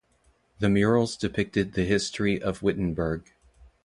The 0.57 0.67
murals 0.67 1.15
depicted 1.15 1.73
the 1.73 1.85
history 1.85 2.41
of 2.41 2.63
Wittenberg. 2.63 3.29